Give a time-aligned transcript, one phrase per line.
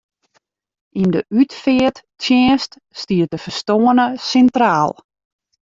[1.01, 4.91] Yn de útfearttsjinst stiet de ferstoarne sintraal.